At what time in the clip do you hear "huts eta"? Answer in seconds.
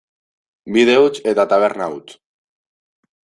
1.01-1.45